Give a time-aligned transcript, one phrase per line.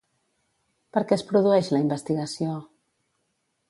[0.97, 2.61] Per què es produeix la investigació?